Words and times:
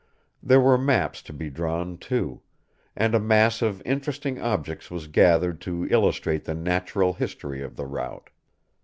There 0.41 0.59
were 0.59 0.79
maps 0.79 1.21
to 1.21 1.31
be 1.31 1.51
drawn, 1.51 1.95
too; 1.99 2.41
and 2.95 3.13
a 3.13 3.19
mass 3.19 3.61
of 3.61 3.83
interesting 3.85 4.41
objects 4.41 4.89
was 4.89 5.05
gathered 5.05 5.61
to 5.61 5.85
illustrate 5.91 6.45
the 6.45 6.55
natural 6.55 7.13
history 7.13 7.61
of 7.61 7.75
the 7.75 7.85
route. 7.85 8.31